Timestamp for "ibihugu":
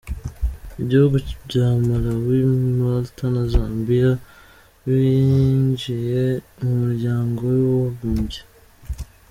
0.81-1.15